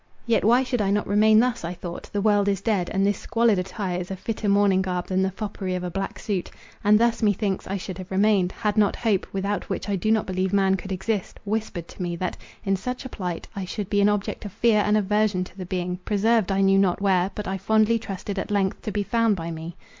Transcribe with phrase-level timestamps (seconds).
[0.25, 3.19] Yet why should I not remain thus, I thought; the world is dead, and this
[3.19, 6.49] squalid attire is a fitter mourning garb than the foppery of a black suit.
[6.83, 10.25] And thus, methinks, I should have remained, had not hope, without which I do not
[10.25, 14.01] believe man could exist, whispered to me, that, in such a plight, I should be
[14.01, 17.47] an object of fear and aversion to the being, preserved I knew not where, but
[17.47, 19.75] I fondly trusted, at length, to be found by me.